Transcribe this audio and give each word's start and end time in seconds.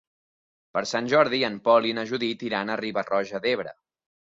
Per 0.77 0.81
Sant 0.91 1.09
Jordi 1.11 1.41
en 1.51 1.59
Pol 1.69 1.87
i 1.91 1.95
na 1.99 2.07
Judit 2.13 2.43
iran 2.51 2.73
a 2.77 2.81
Riba-roja 2.83 3.45
d'Ebre. 3.47 3.79